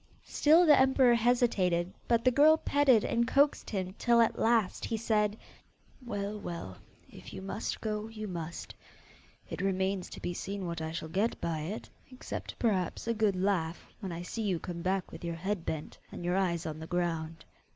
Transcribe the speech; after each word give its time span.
Still 0.25 0.65
the 0.65 0.75
emperor 0.79 1.13
hesitated, 1.13 1.93
but 2.07 2.25
the 2.25 2.31
girl 2.31 2.57
petted 2.57 3.05
and 3.05 3.27
coaxed 3.27 3.69
him 3.69 3.93
till 3.99 4.19
at 4.19 4.39
last 4.39 4.83
he 4.83 4.97
said, 4.97 5.37
'Well, 6.03 6.39
well, 6.39 6.77
if 7.07 7.31
you 7.35 7.39
must 7.43 7.79
go, 7.81 8.07
you 8.07 8.27
must. 8.27 8.73
It 9.47 9.61
remains 9.61 10.09
to 10.09 10.19
be 10.19 10.33
seen 10.33 10.65
what 10.65 10.81
I 10.81 10.91
shall 10.91 11.07
get 11.07 11.39
by 11.39 11.59
it, 11.59 11.87
except 12.09 12.57
perhaps 12.57 13.05
a 13.07 13.13
good 13.13 13.35
laugh 13.35 13.85
when 13.99 14.11
I 14.11 14.23
see 14.23 14.41
you 14.41 14.57
come 14.57 14.81
back 14.81 15.11
with 15.11 15.23
your 15.23 15.35
head 15.35 15.67
bent 15.67 15.99
and 16.11 16.25
your 16.25 16.35
eyes 16.35 16.65
on 16.65 16.79
the 16.79 16.87
ground. 16.87 17.45